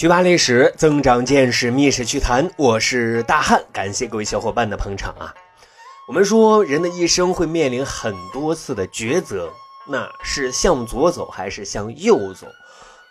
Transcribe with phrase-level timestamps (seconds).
[0.00, 2.50] 学霸历史，增长见识，密室趣谈。
[2.56, 5.34] 我是大汉，感谢各位小伙伴的捧场啊！
[6.08, 9.52] 我们说，人的一生会面临很多次的抉择，
[9.86, 12.46] 那是向左走还是向右走？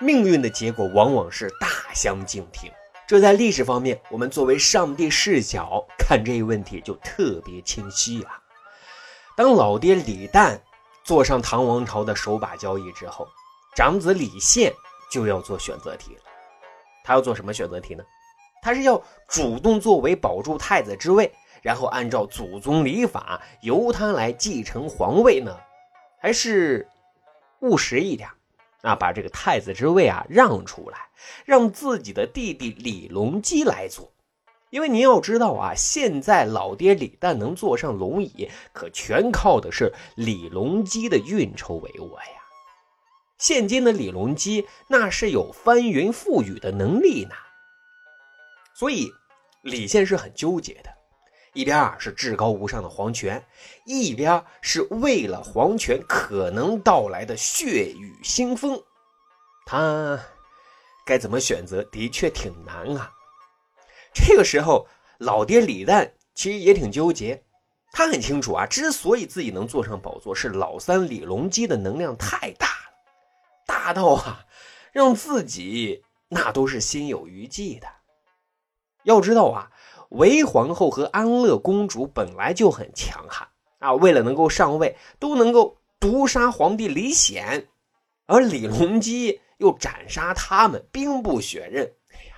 [0.00, 2.68] 命运的结果往往是大相径庭。
[3.06, 8.30] 这在历史方面，我们作为上帝视角看这一问题就特别清晰了。
[9.36, 10.58] 当老爹李旦
[11.04, 13.28] 坐上唐王朝的首把交椅之后，
[13.76, 14.72] 长子李宪
[15.08, 16.22] 就要做选择题了。
[17.04, 18.04] 他要做什么选择题呢？
[18.62, 25.58] 他是要主动作为保住太子之位，然后按照祖宗礼法由他来继承皇位呢，
[26.20, 26.88] 还是
[27.60, 28.28] 务实一点
[28.82, 30.98] 啊，把这个太子之位啊让出来，
[31.44, 34.12] 让自己的弟弟李隆基来做？
[34.70, 42.41] 因为您要知道啊，现在老爹李旦能坐上龙椅，可全靠的是李隆基的运筹帷幄呀。
[43.42, 47.34] 现今的李隆基那是有翻云覆雨的能力呢，
[48.72, 49.12] 所以
[49.62, 50.94] 李现是很纠结的，
[51.52, 53.44] 一边啊是至高无上的皇权，
[53.84, 58.80] 一边是为了皇权可能到来的血雨腥风，
[59.66, 60.16] 他
[61.04, 63.10] 该怎么选择的确挺难啊。
[64.14, 64.86] 这个时候，
[65.18, 67.42] 老爹李旦其实也挺纠结，
[67.90, 72.68] 他很清楚啊，之所以自己能坐上宝座，是老三李隆基的能量太大。
[73.82, 74.46] 霸道啊，
[74.92, 77.88] 让自己那都是心有余悸的。
[79.02, 79.72] 要知道啊，
[80.10, 83.48] 韦皇后和安乐公主本来就很强悍
[83.80, 87.66] 啊，为了能够上位，都能够毒杀皇帝李显，
[88.26, 91.92] 而李隆基又斩杀他们，兵不血刃。
[92.12, 92.36] 哎呀，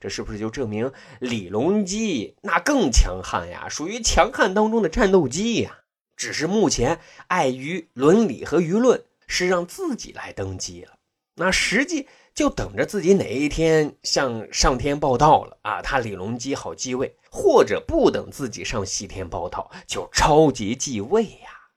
[0.00, 3.68] 这是不是就证明李隆基那更强悍呀？
[3.68, 5.78] 属于强悍当中的战斗机呀？
[6.16, 9.04] 只是目前碍于伦理和舆论。
[9.30, 10.98] 是让自己来登基了，
[11.36, 21.70] 那实际就等着自己哪一天向上天报道了啊，他李隆基好继位，或者不等自己上西天报道就着急继位呀。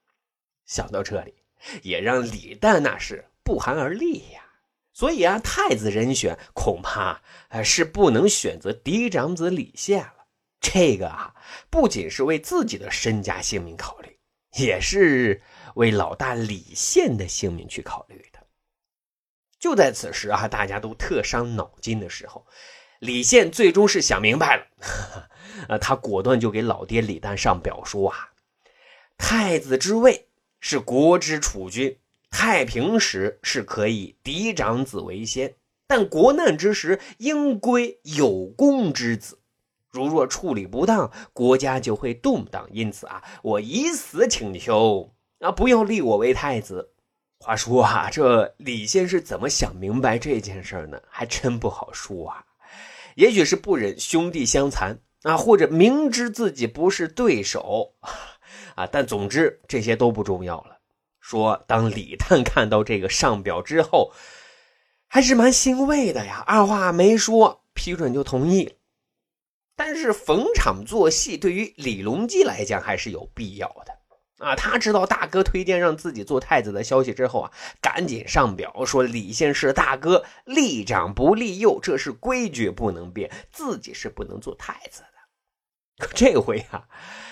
[0.66, 1.36] 想到这里，
[1.84, 4.42] 也让李旦那是不寒而栗呀。
[4.92, 7.22] 所以啊，太子人选恐怕
[7.64, 10.26] 是不能选择嫡长子李宪了。
[10.60, 11.36] 这个啊，
[11.70, 14.18] 不仅是为自己的身家性命考虑，
[14.58, 15.42] 也是。
[15.76, 18.40] 为老大李宪的性命去考虑的。
[19.60, 22.46] 就在此时啊，大家都特伤脑筋的时候，
[23.00, 24.66] 李宪最终是想明白了，
[25.70, 28.34] 啊，他果断就给老爹李旦上表说啊，
[29.18, 30.28] 太子之位
[30.60, 31.98] 是国之储君，
[32.30, 35.56] 太平时是可以嫡长子为先，
[35.88, 39.40] 但国难之时应归有功之子，
[39.90, 42.68] 如若处理不当，国家就会动荡。
[42.74, 45.14] 因此啊，我以死请求。
[45.44, 45.52] 啊！
[45.52, 46.90] 不要立我为太子。
[47.40, 51.02] 话说啊，这李先是怎么想明白这件事呢？
[51.10, 52.46] 还真不好说啊。
[53.16, 57.94] 也许是不忍兄弟相残啊，或者明知自己不是对手
[58.76, 58.88] 啊。
[58.88, 60.78] 但总之这些都不重要了。
[61.20, 64.14] 说当李旦看到这个上表之后，
[65.08, 66.42] 还是蛮欣慰的呀。
[66.48, 68.78] 二话没说，批准就同意。
[69.76, 73.98] 但是逢场作戏，对于李隆基来讲还是有必要的。
[74.44, 85.04] 啊，他知道大哥推荐让自己做太子的消息之后啊，赶紧上表说李宪是大哥，立长不立幼，这是规矩不能变，自己是不能做太子。
[85.98, 86.88] 可 这回啊，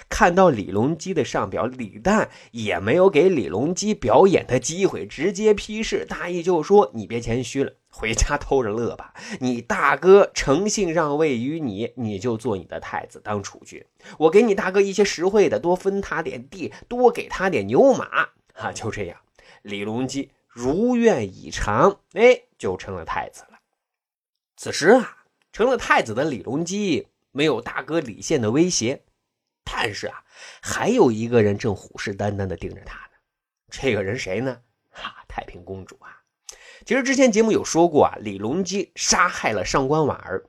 [0.08, 7.74] 看到李隆基的上表，李旦也没有给李隆基表演的机会，直接批示，大意就说你别谦虚了。
[7.94, 9.14] 回家偷着乐吧！
[9.42, 13.84] 你大哥诚信让位于你，你就做你的太子当储君。
[14.18, 18.72] 我给你大哥一些实惠的，多分他点地，多给他点牛马啊！
[18.74, 19.18] 就这样，
[19.62, 23.60] 李隆基如愿以偿，哎，就成了太子了。
[24.56, 25.18] 此时啊，
[25.52, 29.04] 成了太子的李隆基没有大哥李宪的威胁，
[29.64, 30.24] 但是啊，
[30.62, 33.14] 还有一个人正虎视眈眈地盯着他呢。
[33.70, 34.62] 这个人谁呢？
[34.90, 36.22] 哈，太平公主啊！
[36.86, 40.44] 其实之前节目有说过啊，李隆基杀害了上官婉儿，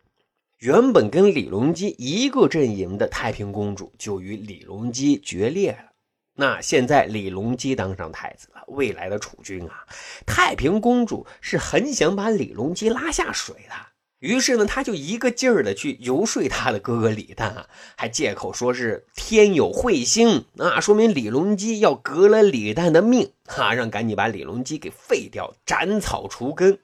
[0.59, 5.93] 原本跟李隆基一个阵营的太平公主就与李隆基决裂了。
[6.35, 9.87] 那现在李隆基当上太子了，未来的储君啊，
[10.27, 13.92] 太平公主是很想把李隆基拉下水的。
[14.23, 17.67] 于是呢，他就一个劲儿的去游说他的哥哥李旦啊，
[17.97, 26.79] 还借口说是天有彗星啊，说明李隆基要革了李旦的命啊，让赶紧把李隆基给废掉，斩草除根。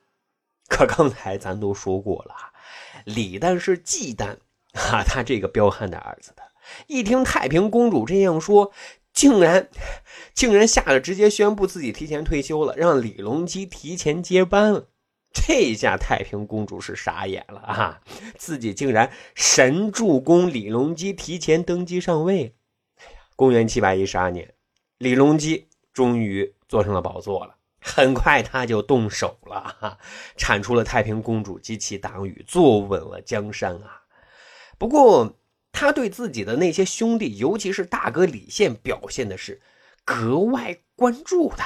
[0.69, 2.35] 可刚才咱都说过了，
[3.05, 4.38] 李旦是忌惮
[4.73, 6.43] 啊他这个彪悍的儿子的。
[6.88, 8.73] 一听太平公主这样说，
[9.12, 9.70] 竟然
[10.35, 14.88] 竟然吓得直接宣布自己提前退休了，让李隆基提前接班了。
[15.46, 18.00] 这下太平公主是傻眼了啊！
[18.37, 22.55] 自己竟然神助攻李隆基提前登基上位。
[23.37, 24.52] 公元七百一十二年，
[24.99, 27.56] 李隆基终于坐上了宝座了。
[27.81, 29.99] 很快他就动手了，啊，
[30.37, 34.02] 铲除了太平公主及其党羽，坐稳了江山啊。
[34.76, 35.38] 不过
[35.73, 39.62] 他对自己的那些兄弟，尤其是大哥李宪，表现的是
[40.05, 41.64] 格外关注的。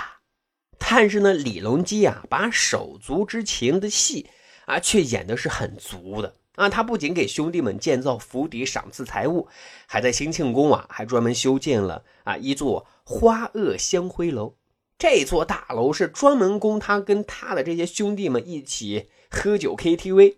[0.95, 4.29] 但是呢，李隆基啊，把手足之情的戏
[4.67, 6.69] 啊，却演的是很足的啊。
[6.69, 9.49] 他不仅给兄弟们建造府邸、赏赐财物，
[9.87, 14.55] 还在兴庆宫啊，还专门修建了啊一座花萼香灰楼。
[14.99, 20.37] 这座大楼是专门供他跟他的这些兄弟们一起喝酒 KTV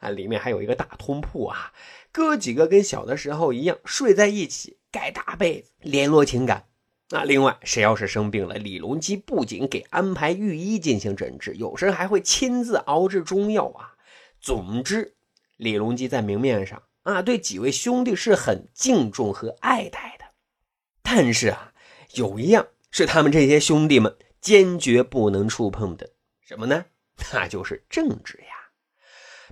[0.00, 1.74] 啊，里面还有一个大通铺啊，
[2.10, 6.64] 哥几个跟小的时候一样睡在一起，盖大被子，联络情感。
[7.10, 13.94] 那另外，谁要是生病了，李隆基不仅给安排御医进行诊治，有时还会亲自熬制中药啊。
[14.40, 15.16] 总之，
[15.56, 20.26] 李隆基在明面上啊，对几位兄弟是很敬重和爱戴的。
[21.02, 21.72] 但是啊，
[22.12, 26.10] 有一样是他们这些兄弟们坚决不能触碰的，
[26.42, 26.84] 什么呢？
[27.32, 28.68] 那就是政治呀。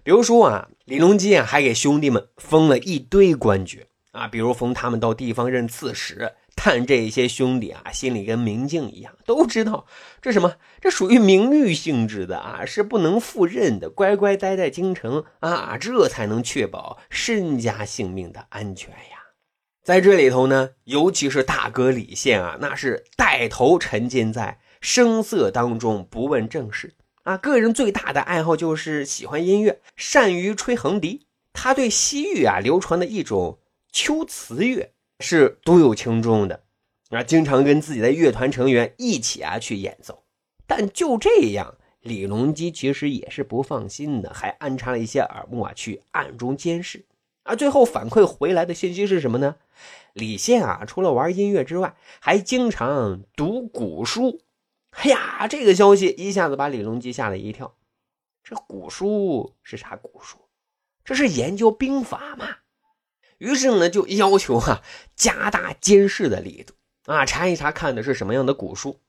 [0.04, 6.34] 比如说啊，李隆基啊，还给兄弟们封了一堆官爵啊，比如封他们到地方任刺史。
[6.56, 9.86] 但这些兄弟啊，心里跟明镜一样，都知道
[10.20, 19.30] 这什么，这属于名誉性质的啊，是不能赴任的，乖乖待在京城啊，这才能确保身家性命的安全呀。
[19.84, 27.36] 在这里头呢，尤其是大哥李宪啊，那是带头沉浸在声色当中，不问政事啊。
[27.36, 31.28] 个人最大的爱好就是喜欢音乐，善于吹横笛。
[31.52, 33.60] 他对西域啊流传的一种
[33.92, 34.94] 秋词乐。
[35.20, 36.64] 是独有轻重的，
[37.10, 40.24] 啊，经常跟自己的乐团成员一起啊去演奏。
[40.66, 47.04] 但就这样，李隆基其实也是不放心的，还安插了一些耳目啊去暗中监视。
[47.44, 49.56] 啊，最后反馈回来的信息是什么呢？
[50.12, 54.40] 李现啊，除了玩音乐之外，还经常读古书。
[54.90, 57.76] 哎呀，这个消息一下子把李隆基吓了一跳。
[58.42, 60.38] 这古书是啥古书？
[61.04, 62.48] 这是研究兵法吗？
[63.38, 64.82] 于是呢，就要求啊
[65.14, 66.74] 加大监视的力度
[67.12, 69.00] 啊，查一查看的是什么样的古书。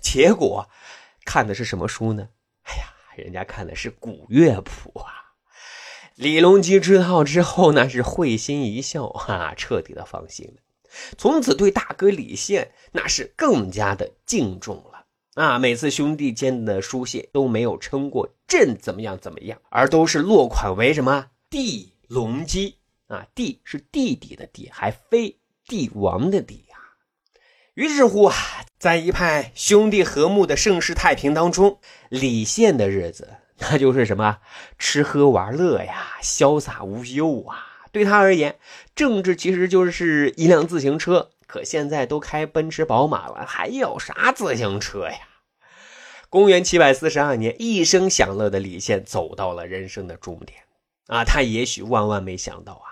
[0.00, 0.68] 结果
[1.24, 2.28] 看的是什么书呢？
[2.62, 2.84] 哎呀，
[3.16, 5.34] 人家看的是古乐谱啊！
[6.14, 10.62] 李隆基知道之后呢，是会心一笑哈，彻底的放心了。
[11.16, 15.58] 从此对大哥李宪那是更加的敬重了啊！
[15.58, 22.78] 每次兄弟间的书信都没有称过朕怎么样怎么样，而都是落款为什么帝隆基。
[23.12, 26.76] 啊，帝是弟弟的帝，还非帝王的帝呀。
[27.74, 28.34] 于是乎啊，
[28.78, 31.78] 在一派兄弟和睦的盛世太平当中，
[32.08, 34.38] 李宪的日子那就是什么
[34.78, 37.66] 吃喝玩乐呀，潇洒无忧啊。
[37.92, 38.58] 对他而言，
[38.94, 41.30] 政治其实就是一辆自行车。
[41.46, 45.18] 可现在都开奔驰宝马了，还要啥自行车呀？
[46.30, 50.60] 公元七百四十二年，一生享乐的李宪走到了人生的终点
[51.08, 51.24] 啊。
[51.24, 52.91] 他也许万万没想到啊。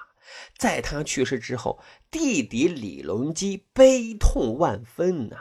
[0.61, 1.81] 在他去世之后，
[2.11, 5.37] 弟弟李隆基悲痛万分呐，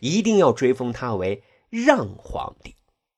[0.00, 2.74] 一定要追封他为让皇帝，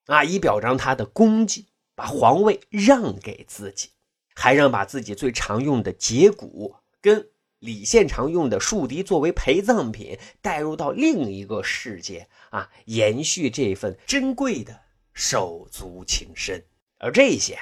[0.07, 3.91] 啊，以表彰他的功绩，把皇位让给自己，
[4.35, 14.81] 还让把自己最常用的节骨跟李宪常用的竖笛作为陪葬品带入到另一个世界啊，延续这份珍贵的
[15.13, 16.65] 手足情深。
[16.97, 17.57] 而这些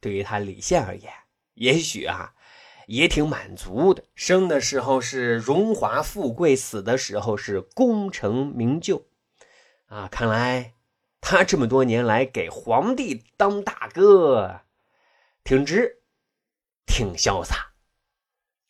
[0.00, 1.12] 对于他李宪而言，
[1.54, 2.32] 也许啊。
[2.86, 9.04] 也挺满足的，生的时候是荣华富贵，死的时候是功成名就，
[9.86, 10.74] 啊，看来
[11.20, 14.60] 他这么多年来给皇帝当大哥，
[15.42, 15.98] 挺直，
[16.86, 17.72] 挺潇洒。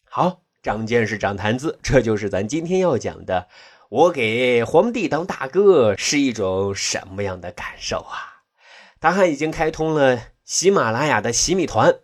[0.04, 3.48] 好，长见识，长谈资，这就是咱今天要讲的。
[3.88, 8.42] 我给皇帝当大哥是一种什么样的感受啊？
[8.98, 12.00] 大汉已经开通了喜马拉雅的喜米团。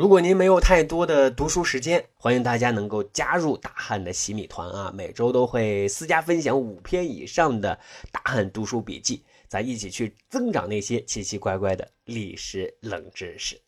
[0.00, 4.90] 如果您没有太多的读书时间，欢迎大家能够加入大汉的洗米团啊！
[4.96, 7.78] 每周都会私家分享五篇以上的
[8.10, 13.60] 大汉读书笔记，咱一起去增长那些奇奇怪怪的历史冷知识。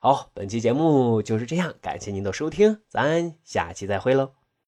[0.00, 4.32] 好，本期节目就是这样，感谢您的收听，咱下期再会喽。